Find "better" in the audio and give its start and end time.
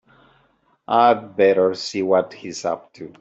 1.37-1.73